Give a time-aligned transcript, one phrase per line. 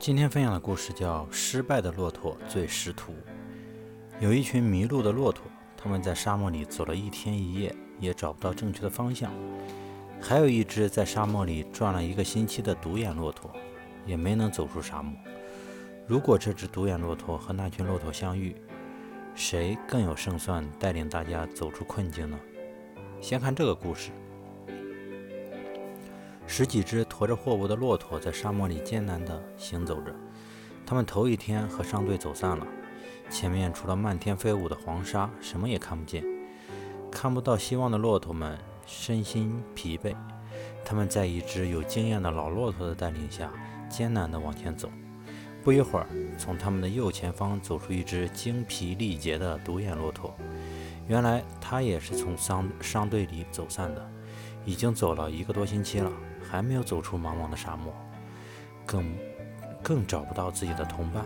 [0.00, 3.12] 今天分享的故事叫《失败的骆驼最识途》。
[4.20, 5.42] 有一群迷路的骆驼，
[5.76, 9.28] 他们在沙漠里走了一天一夜，也找不到正确的方向。
[10.20, 13.50] 还有一只在沙漠里转了一个星期的独眼骆驼，
[14.06, 15.12] 也没能走出沙漠。
[16.06, 18.54] 如果这只独眼骆驼和那群骆驼相遇，
[19.34, 22.38] 谁更有胜算带领大家走出困境呢？
[23.20, 24.12] 先看这个故事。
[26.50, 30.12] 十几只驮着货物的骆驼在沙漠里艰难地行走着。
[30.86, 32.66] 他们头一天和商队走散了，
[33.30, 36.24] 前面除了漫天飞舞的黄沙，什么也看不见。
[37.12, 40.16] 看不到希望的骆驼们身心疲惫，
[40.86, 43.52] 他们在一只有经验的老骆驼的带领下，
[43.90, 44.90] 艰难地往前走。
[45.62, 46.06] 不一会儿，
[46.38, 50.34] 从他们的右前方走出一只精疲力竭的独眼骆驼。
[51.06, 54.10] 原来，他也是从商商队里走散的，
[54.68, 56.12] 已经走了一个多星期了。
[56.50, 57.92] 还没有走出茫茫的沙漠，
[58.86, 59.14] 更
[59.82, 61.22] 更找不到自己的同伴。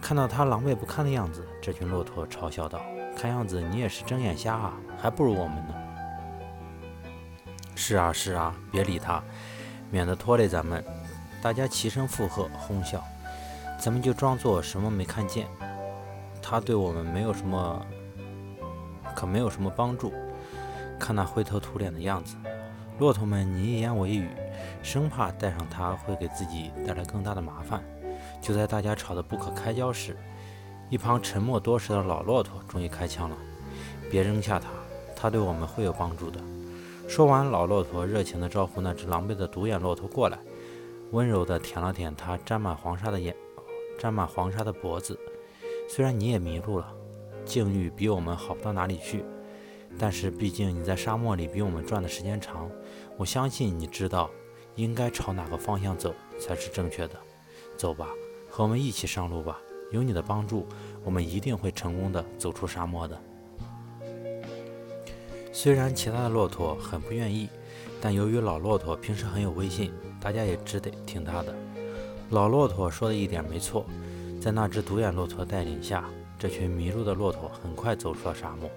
[0.00, 2.80] 看到他狼狈不堪的样子，这群骆驼嘲笑道
[3.16, 5.74] ：“看样子你也是睁眼瞎啊，还不如我们呢。
[7.76, 9.22] ”“是啊，是啊，别理他，
[9.92, 10.84] 免得拖累咱们。”
[11.40, 13.00] 大家齐声附和，哄笑。
[13.78, 15.46] 咱们就装作什么没看见。
[16.42, 17.86] 他对我们没有什么，
[19.14, 20.12] 可没有什么帮助。
[20.98, 22.36] 看那灰头土脸的样子。
[22.98, 24.30] 骆驼们你一言我一语，
[24.82, 27.82] 生怕带上它会给自己带来更大的麻烦。
[28.40, 30.16] 就在大家吵得不可开交时，
[30.88, 33.36] 一旁沉默多时的老骆驼终于开枪了
[34.10, 34.68] ：“别扔下它，
[35.14, 36.40] 它对我们会有帮助的。”
[37.06, 40.38] 说完，老骆驼热情地招呼那只狼狈的独眼骆驼过来，
[41.12, 43.36] 温柔地舔了舔它沾满黄沙的眼、
[43.98, 45.18] 沾满黄沙的脖子。
[45.88, 46.90] 虽然你也迷路了，
[47.44, 49.22] 境遇比我们好不到哪里去。
[49.98, 52.70] 但是毕竟你在沙漠里比我们转的时间长，
[53.16, 54.30] 我相信你知道
[54.74, 57.14] 应该朝哪个方向走才是正确的。
[57.76, 58.08] 走吧，
[58.50, 59.58] 和我们一起上路吧。
[59.92, 60.66] 有你的帮助，
[61.04, 63.18] 我们一定会成功的走出沙漠的。
[65.52, 67.48] 虽然其他的骆驼很不愿意，
[68.00, 71.54] 但由于老骆驼平时很有威信，大家也只得听他的。
[72.30, 73.86] 老骆驼说的一点没错，
[74.40, 76.04] 在那只独眼骆驼带领下，
[76.36, 78.68] 这群迷路的骆驼很快走出了沙漠。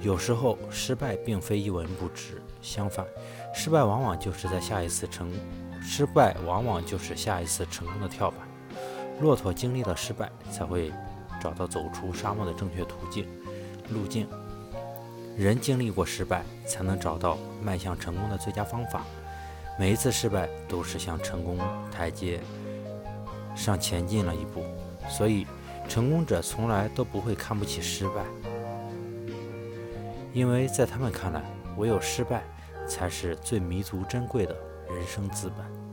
[0.00, 3.06] 有时候失败并非一文不值，相反，
[3.54, 5.32] 失败往往就是在下一次成，
[5.82, 8.40] 失败往往就是下一次成功的跳板。
[9.20, 10.92] 骆驼经历了失败，才会
[11.40, 13.26] 找到走出沙漠的正确途径
[13.90, 14.28] 路径。
[15.36, 19.04] 人经历过失败，才能找到迈向成功的最佳方法。
[19.78, 21.58] 每一次失败都是向成功
[21.90, 22.40] 台阶
[23.56, 24.62] 上前进了一步，
[25.08, 25.46] 所以
[25.88, 28.24] 成功者从来都不会看不起失败。
[30.34, 31.40] 因为在他们看来，
[31.76, 32.42] 唯有失败
[32.86, 34.54] 才是最弥足珍贵的
[34.90, 35.83] 人生资本。